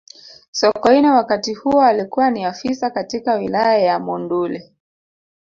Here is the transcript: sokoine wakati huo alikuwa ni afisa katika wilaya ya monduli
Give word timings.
sokoine 0.51 1.09
wakati 1.09 1.53
huo 1.53 1.81
alikuwa 1.81 2.31
ni 2.31 2.45
afisa 2.45 2.89
katika 2.89 3.35
wilaya 3.35 3.77
ya 3.77 3.99
monduli 3.99 4.71